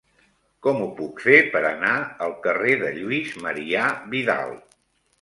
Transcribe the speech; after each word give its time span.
Com 0.67 0.79
ho 0.85 0.87
puc 0.99 1.21
fer 1.25 1.35
per 1.57 1.61
anar 1.73 1.93
al 2.29 2.35
carrer 2.49 2.75
de 2.87 2.93
Lluís 2.99 3.39
Marià 3.47 3.89
Vidal? 4.19 4.61